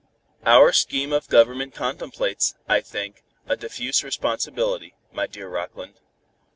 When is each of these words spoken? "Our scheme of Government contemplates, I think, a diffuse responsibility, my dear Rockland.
"Our 0.47 0.73
scheme 0.73 1.13
of 1.13 1.27
Government 1.29 1.75
contemplates, 1.75 2.55
I 2.67 2.81
think, 2.81 3.21
a 3.45 3.55
diffuse 3.55 4.03
responsibility, 4.03 4.95
my 5.13 5.27
dear 5.27 5.47
Rockland. 5.47 5.99